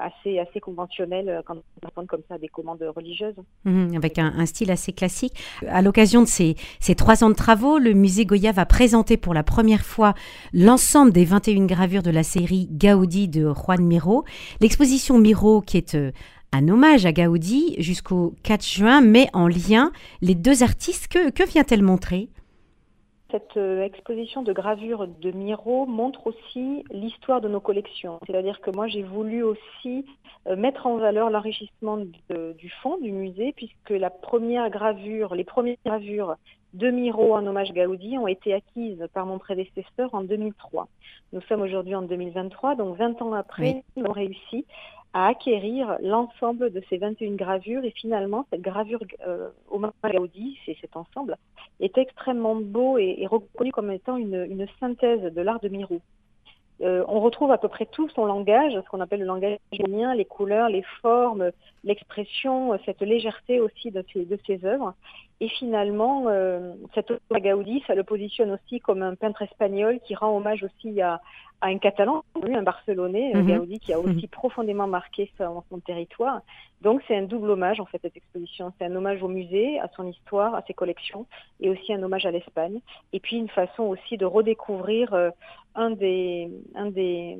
assez, 0.00 0.38
assez 0.38 0.60
conventionnel 0.60 1.28
euh, 1.28 1.40
quand 1.44 1.56
on 1.56 1.86
répond 1.86 2.06
comme 2.06 2.22
ça 2.28 2.38
des 2.38 2.48
commandes 2.48 2.84
religieuses. 2.94 3.34
Mhm, 3.64 3.96
avec 3.96 4.18
un, 4.18 4.46
style 4.46 4.70
assez 4.70 4.92
classique. 4.92 5.34
À 5.66 5.82
l'occasion 5.82 6.22
de 6.22 6.26
ces, 6.26 6.56
ces, 6.80 6.94
trois 6.94 7.24
ans 7.24 7.30
de 7.30 7.34
travaux, 7.34 7.78
le 7.78 7.92
musée 7.92 8.24
Goya 8.24 8.52
va 8.52 8.66
présenter 8.66 9.16
pour 9.16 9.34
la 9.34 9.42
première 9.42 9.84
fois 9.84 10.14
l'ensemble 10.52 11.12
des 11.12 11.24
21 11.24 11.66
gravures 11.66 12.02
de 12.02 12.10
la 12.10 12.22
série 12.22 12.68
Gaudi 12.70 13.28
de 13.28 13.52
Juan 13.52 13.84
Miro. 13.84 14.24
L'exposition 14.60 15.18
Miro, 15.18 15.60
qui 15.60 15.76
est 15.76 15.94
euh, 15.94 16.12
un 16.52 16.68
hommage 16.68 17.06
à 17.06 17.12
Gaudi 17.12 17.76
jusqu'au 17.78 18.34
4 18.42 18.64
juin, 18.64 19.00
met 19.00 19.28
en 19.32 19.48
lien 19.48 19.92
les 20.20 20.34
deux 20.34 20.62
artistes. 20.62 21.08
Que, 21.08 21.30
que 21.30 21.48
vient-elle 21.48 21.82
montrer? 21.82 22.28
Cette 23.30 23.56
euh, 23.56 23.82
exposition 23.82 24.42
de 24.42 24.52
gravure 24.52 25.06
de 25.06 25.30
Miro 25.30 25.86
montre 25.86 26.26
aussi 26.26 26.84
l'histoire 26.90 27.40
de 27.40 27.48
nos 27.48 27.60
collections. 27.60 28.18
C'est-à-dire 28.26 28.60
que 28.60 28.70
moi, 28.70 28.86
j'ai 28.88 29.02
voulu 29.02 29.42
aussi 29.42 30.04
euh, 30.46 30.56
mettre 30.56 30.86
en 30.86 30.96
valeur 30.96 31.30
l'enrichissement 31.30 31.98
du 31.98 32.70
fond 32.82 32.98
du 32.98 33.12
musée, 33.12 33.52
puisque 33.56 33.90
la 33.90 34.10
première 34.10 34.70
gravure, 34.70 35.34
les 35.34 35.44
premières 35.44 35.76
gravures 35.84 36.36
de 36.74 36.90
Miro 36.90 37.34
en 37.34 37.46
hommage 37.46 37.72
Gaudi 37.72 38.16
ont 38.18 38.28
été 38.28 38.54
acquises 38.54 39.04
par 39.12 39.26
mon 39.26 39.38
prédécesseur 39.38 40.14
en 40.14 40.22
2003. 40.22 40.88
Nous 41.32 41.40
sommes 41.42 41.62
aujourd'hui 41.62 41.94
en 41.94 42.02
2023, 42.02 42.76
donc 42.76 42.96
20 42.96 43.22
ans 43.22 43.32
après, 43.32 43.82
nous 43.96 44.04
avons 44.04 44.12
réussi 44.12 44.64
à 45.12 45.26
acquérir 45.28 45.96
l'ensemble 46.02 46.70
de 46.70 46.82
ces 46.88 46.98
21 46.98 47.34
gravures 47.34 47.84
et 47.84 47.90
finalement 47.90 48.46
cette 48.50 48.60
gravure 48.60 49.00
euh, 49.26 49.48
hommage 49.70 49.92
Gaudi, 50.04 50.58
c'est 50.64 50.76
cet 50.80 50.96
ensemble, 50.96 51.36
est 51.80 51.98
extrêmement 51.98 52.54
beau 52.54 52.98
et, 52.98 53.26
reconnu 53.26 53.72
comme 53.72 53.90
étant 53.90 54.16
une, 54.16 54.46
une 54.48 54.66
synthèse 54.78 55.22
de 55.22 55.40
l'art 55.40 55.60
de 55.60 55.68
Miro. 55.68 56.00
Euh, 56.82 57.04
on 57.08 57.20
retrouve 57.20 57.52
à 57.52 57.58
peu 57.58 57.68
près 57.68 57.86
tout 57.86 58.08
son 58.10 58.24
langage, 58.24 58.72
ce 58.72 58.88
qu'on 58.88 59.00
appelle 59.00 59.20
le 59.20 59.26
langage 59.26 59.58
génien, 59.72 60.14
les 60.14 60.24
couleurs, 60.24 60.68
les 60.68 60.84
formes, 61.02 61.50
l'expression, 61.84 62.78
cette 62.86 63.02
légèreté 63.02 63.60
aussi 63.60 63.90
de 63.90 64.02
ses, 64.12 64.24
de 64.24 64.38
ses 64.46 64.64
œuvres. 64.64 64.94
Et 65.40 65.48
finalement, 65.48 66.24
euh, 66.28 66.74
cette 66.94 67.12
Gaudi, 67.30 67.82
ça 67.86 67.94
le 67.94 68.04
positionne 68.04 68.50
aussi 68.50 68.78
comme 68.80 69.02
un 69.02 69.14
peintre 69.14 69.40
espagnol 69.42 69.98
qui 70.04 70.14
rend 70.14 70.36
hommage 70.36 70.62
aussi 70.62 71.00
à, 71.00 71.22
à 71.62 71.68
un 71.68 71.78
Catalan, 71.78 72.24
un 72.42 72.62
Barcelonais, 72.62 73.32
mm 73.34 73.46
Gaudi, 73.46 73.80
qui 73.80 73.92
a 73.92 73.98
mhm. 73.98 74.04
aussi 74.04 74.26
profondément 74.26 74.86
marqué 74.86 75.30
son, 75.38 75.62
son 75.70 75.78
territoire. 75.80 76.42
Donc 76.82 77.02
c'est 77.06 77.16
un 77.16 77.22
double 77.22 77.50
hommage 77.50 77.80
en 77.80 77.86
fait 77.86 77.98
cette 78.02 78.16
exposition. 78.16 78.72
C'est 78.78 78.86
un 78.86 78.94
hommage 78.94 79.22
au 79.22 79.28
musée, 79.28 79.78
à 79.80 79.88
son 79.96 80.06
histoire, 80.06 80.54
à 80.54 80.62
ses 80.66 80.74
collections, 80.74 81.26
et 81.60 81.70
aussi 81.70 81.92
un 81.92 82.02
hommage 82.02 82.26
à 82.26 82.30
l'Espagne. 82.30 82.80
Et 83.12 83.20
puis 83.20 83.36
une 83.36 83.48
façon 83.48 83.84
aussi 83.84 84.16
de 84.16 84.24
redécouvrir 84.24 85.12
euh, 85.12 85.30
un 85.74 85.90
des, 85.90 86.50
un 86.74 86.90
des, 86.90 87.38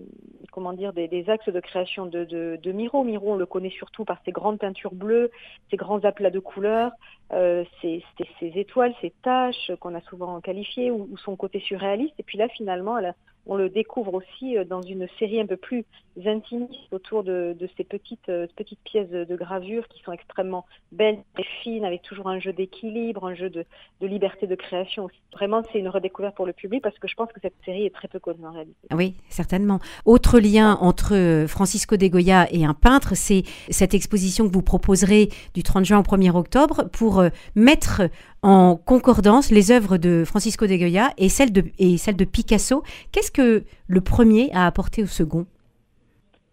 comment 0.53 0.73
dire, 0.73 0.93
des, 0.93 1.09
des 1.09 1.29
axes 1.31 1.49
de 1.49 1.61
création 1.61 2.07
de, 2.07 2.25
de, 2.25 2.59
de, 2.63 2.73
Miro. 2.73 3.03
Miro, 3.05 3.33
on 3.33 3.37
le 3.37 3.47
connaît 3.47 3.71
surtout 3.71 4.05
par 4.05 4.21
ses 4.25 4.33
grandes 4.33 4.59
peintures 4.59 4.95
bleues, 4.95 5.31
ses 5.71 5.77
grands 5.77 6.05
aplats 6.05 6.31
de 6.31 6.39
couleurs, 6.39 6.93
euh, 7.33 7.65
ses, 7.81 8.03
étoiles, 8.41 8.95
ses 9.01 9.13
taches 9.23 9.71
qu'on 9.81 9.95
a 9.95 10.01
souvent 10.03 10.41
qualifiées, 10.41 10.91
ou, 10.91 11.09
ou, 11.11 11.17
son 11.19 11.37
côté 11.37 11.61
surréaliste. 11.61 12.15
Et 12.19 12.23
puis 12.23 12.39
là, 12.39 12.49
finalement, 12.49 12.99
la, 12.99 13.15
on 13.47 13.57
le 13.57 13.69
découvre 13.69 14.15
aussi 14.15 14.57
dans 14.69 14.83
une 14.83 15.09
série 15.19 15.41
un 15.41 15.47
peu 15.47 15.57
plus 15.57 15.85
intimiste 16.27 16.93
autour 16.93 17.25
de, 17.25 17.57
ces 17.77 17.85
petites, 17.85 18.31
petites 18.57 18.81
pièces 18.85 19.09
de, 19.11 19.37
gravure 19.37 19.87
qui 19.89 20.03
sont 20.03 20.13
extrêmement 20.13 20.67
belles, 20.93 21.19
très 21.35 21.45
fines, 21.63 21.85
avec 21.85 22.03
toujours 22.03 22.29
un 22.29 22.39
jeu 22.39 22.53
d'équilibre, 22.53 23.27
un 23.27 23.35
jeu 23.35 23.49
de, 23.49 23.65
liberté 24.03 24.47
de 24.47 24.55
création. 24.55 25.09
Vraiment, 25.33 25.63
c'est 25.73 25.79
une 25.79 25.89
redécouverte 25.89 26.35
pour 26.35 26.47
le 26.47 26.53
public 26.53 26.83
parce 26.83 26.99
que 26.99 27.09
je 27.09 27.15
pense 27.15 27.33
que 27.33 27.41
cette 27.41 27.55
série 27.65 27.87
est 27.87 27.95
très 27.95 28.09
peu 28.09 28.19
connue 28.19 28.47
en 28.47 28.53
réalité. 28.53 28.77
Oui, 28.93 29.15
certainement. 29.29 29.79
Autre 30.05 30.41
lien 30.41 30.77
entre 30.81 31.45
Francisco 31.49 31.97
de 31.97 32.07
Goya 32.09 32.49
et 32.53 32.65
un 32.65 32.75
peintre, 32.75 33.15
c'est 33.15 33.43
cette 33.69 33.95
exposition 33.95 34.49
que 34.49 34.53
vous 34.53 34.63
proposerez 34.63 35.29
du 35.55 35.63
30 35.63 35.85
juin 35.85 35.99
au 35.99 36.03
1er 36.03 36.35
octobre 36.35 36.89
pour 36.93 37.23
mettre 37.55 38.03
en 38.43 38.77
concordance 38.77 39.51
les 39.51 39.71
œuvres 39.71 39.99
de 39.99 40.25
Francisco 40.25 40.67
de 40.67 40.77
Goya 40.77 41.11
et 41.19 41.29
celles 41.29 41.53
de, 41.53 41.65
et 41.79 41.99
celles 41.99 42.17
de 42.17 42.25
Picasso. 42.25 42.83
Qu'est-ce 43.13 43.30
que 43.33 43.65
le 43.87 44.01
premier 44.01 44.51
a 44.53 44.67
apporté 44.67 45.03
au 45.03 45.07
second? 45.07 45.47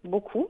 Beaucoup. 0.04 0.48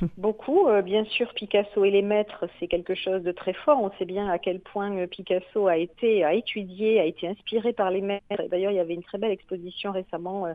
Beaucoup. 0.18 0.68
Euh, 0.68 0.82
bien 0.82 1.04
sûr, 1.04 1.32
Picasso 1.34 1.84
et 1.84 1.90
les 1.90 2.02
maîtres, 2.02 2.46
c'est 2.58 2.66
quelque 2.66 2.94
chose 2.94 3.22
de 3.22 3.32
très 3.32 3.52
fort. 3.52 3.80
On 3.82 3.90
sait 3.98 4.04
bien 4.04 4.28
à 4.28 4.38
quel 4.38 4.60
point 4.60 4.96
euh, 4.96 5.06
Picasso 5.06 5.66
a 5.66 5.76
été 5.76 6.24
a 6.24 6.34
étudié, 6.34 7.00
a 7.00 7.04
été 7.04 7.28
inspiré 7.28 7.72
par 7.72 7.90
les 7.90 8.00
maîtres. 8.00 8.48
D'ailleurs, 8.50 8.72
il 8.72 8.76
y 8.76 8.80
avait 8.80 8.94
une 8.94 9.02
très 9.02 9.18
belle 9.18 9.30
exposition 9.30 9.92
récemment, 9.92 10.46
euh, 10.46 10.54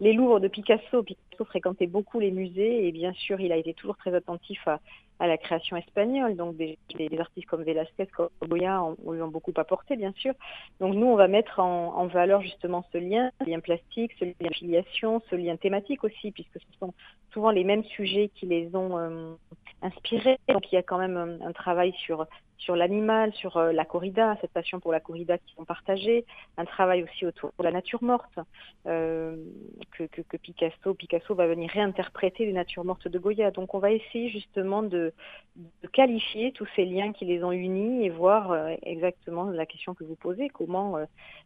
les 0.00 0.12
Louvres 0.14 0.40
de 0.40 0.48
Picasso. 0.48 1.02
Picasso 1.02 1.44
fréquentait 1.44 1.86
beaucoup 1.86 2.18
les 2.18 2.30
musées 2.30 2.86
et 2.86 2.92
bien 2.92 3.12
sûr, 3.12 3.40
il 3.40 3.52
a 3.52 3.56
été 3.56 3.74
toujours 3.74 3.96
très 3.96 4.14
attentif 4.14 4.66
à, 4.66 4.80
la 5.20 5.36
création 5.36 5.76
espagnole. 5.76 6.34
Donc 6.34 6.56
des, 6.56 6.78
artistes 7.18 7.46
comme 7.46 7.62
Velázquez, 7.62 8.06
comme 8.06 8.30
Goya 8.42 8.82
on, 9.04 9.12
lui 9.12 9.20
ont 9.20 9.28
beaucoup 9.28 9.52
apporté, 9.56 9.96
bien 9.96 10.12
sûr. 10.16 10.32
Donc 10.80 10.94
nous, 10.94 11.06
on 11.06 11.16
va 11.16 11.28
mettre 11.28 11.60
en, 11.60 12.06
valeur 12.06 12.40
justement 12.40 12.84
ce 12.92 12.98
lien, 12.98 13.30
ce 13.38 13.50
lien 13.50 13.60
plastique, 13.60 14.12
ce 14.18 14.24
lien 14.24 14.50
filiation, 14.52 15.22
ce 15.28 15.36
lien 15.36 15.56
thématique 15.56 16.02
aussi, 16.04 16.30
puisque 16.30 16.58
ce 16.58 16.78
sont 16.78 16.94
souvent 17.32 17.50
les 17.50 17.64
mêmes 17.64 17.84
sujets 17.84 18.30
qui 18.34 18.46
les 18.46 18.74
ont 18.74 18.98
euh, 18.98 19.34
inspirés. 19.82 20.38
Donc 20.48 20.72
il 20.72 20.76
y 20.76 20.78
a 20.78 20.82
quand 20.82 20.98
même 20.98 21.38
un 21.44 21.52
travail 21.52 21.92
sur 22.04 22.26
sur 22.60 22.76
l'animal, 22.76 23.32
sur 23.32 23.56
euh, 23.56 23.72
la 23.72 23.84
corrida, 23.84 24.36
cette 24.40 24.52
passion 24.52 24.80
pour 24.80 24.92
la 24.92 25.00
corrida 25.00 25.38
qui 25.38 25.54
sont 25.54 25.64
partagées, 25.64 26.24
un 26.58 26.66
travail 26.66 27.02
aussi 27.02 27.26
autour 27.26 27.52
de 27.58 27.64
la 27.64 27.72
nature 27.72 28.02
morte, 28.02 28.38
euh, 28.86 29.36
que, 29.92 30.36
Picasso, 30.36 30.94
Picasso 30.94 31.34
va 31.34 31.46
venir 31.46 31.70
réinterpréter 31.70 32.44
les 32.46 32.52
natures 32.52 32.84
mortes 32.84 33.08
de 33.08 33.18
Goya. 33.18 33.50
Donc 33.50 33.74
on 33.74 33.78
va 33.78 33.90
essayer 33.90 34.28
justement 34.28 34.82
de, 34.82 35.12
qualifier 35.92 36.52
tous 36.52 36.68
ces 36.76 36.84
liens 36.84 37.12
qui 37.12 37.24
les 37.24 37.42
ont 37.42 37.52
unis 37.52 38.04
et 38.04 38.10
voir 38.10 38.52
euh, 38.52 38.74
exactement 38.82 39.44
la 39.44 39.66
question 39.66 39.94
que 39.94 40.04
vous 40.04 40.16
posez, 40.16 40.48
comment 40.50 40.98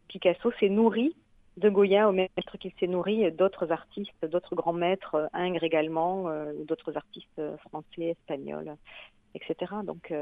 Picasso 0.09 0.51
s'est 0.59 0.69
nourri 0.69 1.15
de 1.57 1.69
Goya 1.69 2.09
au 2.09 2.11
même 2.11 2.27
titre 2.37 2.57
qu'il 2.57 2.73
s'est 2.77 2.87
nourri 2.87 3.31
d'autres 3.31 3.71
artistes, 3.71 4.25
d'autres 4.29 4.55
grands 4.55 4.73
maîtres, 4.73 5.29
Ingres 5.31 5.63
également, 5.63 6.25
d'autres 6.67 6.97
artistes 6.97 7.41
français, 7.69 8.17
espagnols, 8.19 8.75
etc. 9.33 9.71
Donc 9.85 10.13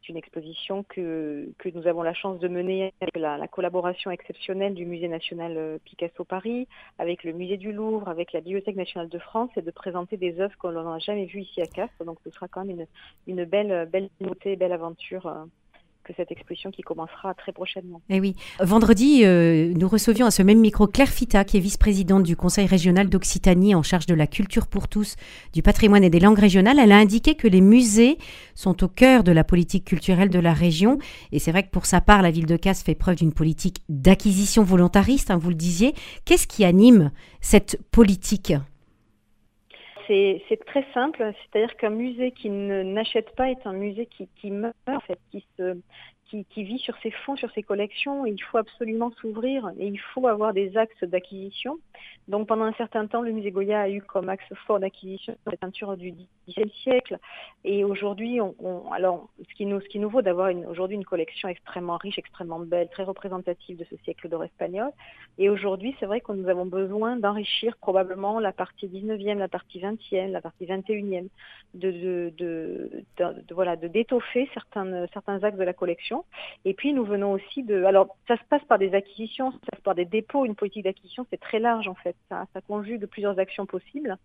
c'est 0.00 0.08
une 0.08 0.16
exposition 0.16 0.82
que, 0.84 1.48
nous 1.74 1.86
avons 1.86 2.02
la 2.02 2.14
chance 2.14 2.38
de 2.40 2.48
mener 2.48 2.92
avec 3.00 3.16
la, 3.16 3.46
collaboration 3.48 4.10
exceptionnelle 4.10 4.74
du 4.74 4.86
Musée 4.86 5.08
national 5.08 5.56
euh, 5.56 5.78
Picasso 5.84 6.24
Paris, 6.24 6.66
avec 6.98 7.24
le 7.24 7.32
Musée 7.32 7.56
du 7.56 7.72
Louvre, 7.72 8.08
avec 8.08 8.32
la 8.32 8.40
Bibliothèque 8.40 8.76
nationale 8.76 9.08
de 9.08 9.18
France 9.18 9.50
et 9.56 9.62
de 9.62 9.70
présenter 9.70 10.16
des 10.16 10.40
œuvres 10.40 10.56
qu'on 10.58 10.72
n'a 10.72 10.98
jamais 10.98 11.26
vues 11.26 11.42
ici 11.42 11.60
à 11.60 11.66
Castres. 11.66 12.04
Donc 12.04 12.18
ce 12.24 12.30
sera 12.30 12.48
quand 12.48 12.64
même 12.64 12.86
une, 13.26 13.38
une 13.38 13.44
belle, 13.44 13.88
belle 13.90 14.08
nouveauté, 14.20 14.56
belle 14.56 14.72
aventure 14.72 15.46
euh, 16.08 16.12
cette 16.16 16.30
exposition 16.30 16.70
qui 16.70 16.82
commencera 16.82 17.34
très 17.34 17.52
prochainement. 17.52 18.02
Eh 18.08 18.20
oui, 18.20 18.34
vendredi, 18.60 19.24
euh, 19.24 19.72
nous 19.74 19.88
recevions 19.88 20.26
à 20.26 20.30
ce 20.30 20.42
même 20.42 20.60
micro 20.60 20.86
Claire 20.86 21.08
Fita, 21.08 21.44
qui 21.44 21.56
est 21.56 21.60
vice-présidente 21.60 22.22
du 22.22 22.36
Conseil 22.36 22.66
régional 22.66 23.08
d'Occitanie 23.08 23.74
en 23.74 23.82
charge 23.82 24.06
de 24.06 24.14
la 24.14 24.26
culture 24.26 24.66
pour 24.66 24.88
tous, 24.88 25.16
du 25.52 25.62
patrimoine 25.62 26.04
et 26.04 26.10
des 26.10 26.20
langues 26.20 26.38
régionales. 26.38 26.78
Elle 26.78 26.92
a 26.92 26.98
indiqué 26.98 27.34
que 27.34 27.48
les 27.48 27.60
musées 27.60 28.18
sont 28.54 28.84
au 28.84 28.88
cœur 28.88 29.24
de 29.24 29.32
la 29.32 29.44
politique 29.44 29.84
culturelle 29.84 30.30
de 30.30 30.38
la 30.38 30.52
région. 30.52 30.98
Et 31.32 31.38
c'est 31.38 31.52
vrai 31.52 31.62
que 31.62 31.70
pour 31.70 31.86
sa 31.86 32.00
part, 32.00 32.22
la 32.22 32.30
ville 32.30 32.46
de 32.46 32.56
Casse 32.56 32.82
fait 32.82 32.94
preuve 32.94 33.16
d'une 33.16 33.32
politique 33.32 33.78
d'acquisition 33.88 34.62
volontariste, 34.62 35.30
hein, 35.30 35.38
vous 35.38 35.50
le 35.50 35.54
disiez. 35.54 35.94
Qu'est-ce 36.24 36.46
qui 36.46 36.64
anime 36.64 37.10
cette 37.40 37.78
politique? 37.90 38.52
C'est 40.48 40.64
très 40.66 40.84
simple, 40.92 41.32
c'est-à-dire 41.52 41.76
qu'un 41.76 41.90
musée 41.90 42.32
qui 42.32 42.50
n'achète 42.50 43.34
pas 43.36 43.50
est 43.50 43.64
un 43.66 43.72
musée 43.72 44.06
qui, 44.06 44.28
qui 44.36 44.50
meurt, 44.50 44.74
en 44.86 45.00
fait, 45.00 45.18
qui 45.30 45.46
se, 45.56 45.76
qui, 46.30 46.64
vit 46.64 46.78
sur 46.78 46.96
ses 47.02 47.10
fonds, 47.10 47.36
sur 47.36 47.50
ses 47.52 47.62
collections. 47.62 48.24
il 48.24 48.40
faut 48.42 48.58
absolument 48.58 49.10
s'ouvrir 49.20 49.70
et 49.78 49.86
il 49.86 49.98
faut 49.98 50.26
avoir 50.28 50.52
des 50.52 50.76
axes 50.76 51.02
d'acquisition. 51.02 51.78
Donc 52.28 52.46
pendant 52.46 52.64
un 52.64 52.72
certain 52.74 53.06
temps, 53.06 53.22
le 53.22 53.32
musée 53.32 53.50
Goya 53.50 53.80
a 53.80 53.88
eu 53.88 54.00
comme 54.00 54.28
axe 54.28 54.44
fort 54.66 54.78
d'acquisition 54.78 55.36
la 55.46 55.56
peinture 55.56 55.96
du 55.96 56.12
XVIe 56.48 56.70
siècle. 56.82 57.18
Et 57.64 57.84
aujourd'hui, 57.84 58.38
alors 58.92 59.28
ce 59.38 59.54
qui 59.54 59.66
nous, 59.66 60.10
vaut 60.10 60.22
d'avoir 60.22 60.50
aujourd'hui 60.68 60.96
une 60.96 61.04
collection 61.04 61.48
extrêmement 61.48 61.96
riche, 61.96 62.18
extrêmement 62.18 62.60
belle, 62.60 62.88
très 62.88 63.02
représentative 63.02 63.78
de 63.78 63.84
ce 63.84 63.96
siècle 64.04 64.28
d'or 64.28 64.44
espagnol. 64.44 64.90
Et 65.38 65.50
aujourd'hui, 65.50 65.96
c'est 65.98 66.06
vrai 66.06 66.20
que 66.20 66.32
nous 66.32 66.48
avons 66.48 66.66
besoin 66.66 67.16
d'enrichir 67.16 67.76
probablement 67.78 68.38
la 68.38 68.52
partie 68.52 68.86
19e, 68.86 69.38
la 69.38 69.48
partie 69.48 69.80
20e, 69.80 70.30
la 70.30 70.40
partie 70.40 70.66
21e, 70.66 71.28
de, 71.74 71.90
de, 71.90 72.32
de, 72.38 73.04
de 73.18 73.54
voilà, 73.54 73.76
de 73.76 73.88
d'étoffer 73.88 74.48
certains, 74.54 75.06
certains 75.12 75.42
axes 75.42 75.58
de 75.58 75.64
la 75.64 75.72
collection 75.72 76.19
et 76.64 76.74
puis 76.74 76.92
nous 76.92 77.04
venons 77.04 77.32
aussi 77.32 77.62
de. 77.62 77.84
Alors 77.84 78.16
ça 78.28 78.36
se 78.36 78.44
passe 78.48 78.64
par 78.64 78.78
des 78.78 78.94
acquisitions, 78.94 79.50
ça 79.52 79.58
se 79.58 79.66
passe 79.70 79.80
par 79.80 79.94
des 79.94 80.04
dépôts. 80.04 80.44
Une 80.44 80.54
politique 80.54 80.84
d'acquisition, 80.84 81.26
c'est 81.30 81.40
très 81.40 81.58
large 81.58 81.88
en 81.88 81.94
fait. 81.94 82.16
Ça, 82.28 82.46
conjugue 82.66 83.06
plusieurs 83.06 83.38
actions 83.38 83.66
possibles. 83.66 84.16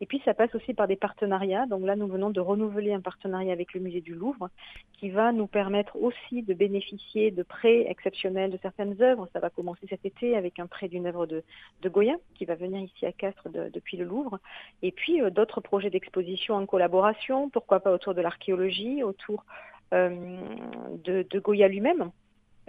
Et 0.00 0.06
puis 0.06 0.20
ça 0.24 0.34
passe 0.34 0.54
aussi 0.54 0.74
par 0.74 0.88
des 0.88 0.96
partenariats. 0.96 1.66
Donc 1.66 1.84
là, 1.84 1.96
nous 1.96 2.06
venons 2.06 2.30
de 2.30 2.40
renouveler 2.40 2.92
un 2.92 3.00
partenariat 3.00 3.52
avec 3.52 3.74
le 3.74 3.80
musée 3.80 4.00
du 4.00 4.14
Louvre 4.14 4.48
qui 4.94 5.10
va 5.10 5.32
nous 5.32 5.46
permettre 5.46 5.96
aussi 5.96 6.42
de 6.42 6.54
bénéficier 6.54 7.30
de 7.30 7.42
prêts 7.42 7.86
exceptionnels 7.88 8.50
de 8.50 8.58
certaines 8.60 9.00
œuvres. 9.00 9.28
Ça 9.32 9.40
va 9.40 9.50
commencer 9.50 9.86
cet 9.88 10.04
été 10.04 10.36
avec 10.36 10.58
un 10.58 10.66
prêt 10.66 10.88
d'une 10.88 11.06
œuvre 11.06 11.26
de, 11.26 11.42
de 11.82 11.88
Goya 11.88 12.16
qui 12.34 12.44
va 12.44 12.54
venir 12.54 12.80
ici 12.82 13.06
à 13.06 13.12
Castres 13.12 13.48
depuis 13.48 13.96
le 13.96 14.04
Louvre. 14.04 14.38
Et 14.82 14.92
puis 14.92 15.22
euh, 15.22 15.30
d'autres 15.30 15.60
projets 15.60 15.90
d'exposition 15.90 16.54
en 16.54 16.66
collaboration, 16.66 17.48
pourquoi 17.50 17.80
pas 17.80 17.92
autour 17.92 18.14
de 18.14 18.20
l'archéologie, 18.20 19.02
autour 19.02 19.44
euh, 19.94 20.10
de, 21.04 21.38
Goya 21.38 21.68
lui-même. 21.68 22.10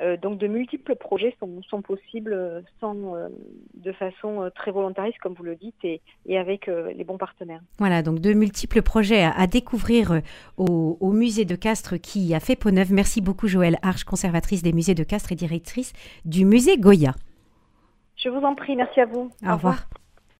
Euh, 0.01 0.17
donc 0.17 0.37
de 0.37 0.47
multiples 0.47 0.95
projets 0.95 1.33
sont, 1.39 1.81
possibles 1.81 2.63
sans, 2.81 3.15
euh, 3.15 3.29
de 3.75 3.93
façon 3.93 4.51
très 4.53 4.71
volontariste, 4.71 5.17
comme 5.19 5.33
vous 5.33 5.43
le 5.43 5.55
dites, 5.55 5.83
et, 5.83 6.01
avec 6.37 6.67
les 6.67 7.03
bons 7.03 7.17
partenaires. 7.17 7.61
Voilà, 7.77 8.01
donc 8.01 8.19
de 8.19 8.33
multiples 8.33 8.81
projets 8.81 9.23
à, 9.23 9.47
découvrir 9.47 10.21
au, 10.57 11.11
musée 11.11 11.45
de 11.45 11.55
Castres 11.55 11.99
qui 11.99 12.35
a 12.35 12.39
fait 12.39 12.55
peau 12.55 12.71
neuve. 12.71 12.91
Merci 12.91 13.21
beaucoup 13.21 13.47
Joëlle 13.47 13.77
Arche, 13.81 14.03
conservatrice 14.03 14.61
des 14.61 14.73
musées 14.73 14.95
de 14.95 15.03
Castres 15.03 15.31
et 15.31 15.35
directrice 15.35 15.93
du 16.25 16.45
musée 16.45 16.77
Goya. 16.77 17.15
Je 18.17 18.29
vous 18.29 18.41
en 18.41 18.55
prie, 18.55 18.75
merci 18.75 18.99
à 18.99 19.05
vous. 19.05 19.29
Au, 19.47 19.53
revoir. 19.53 19.87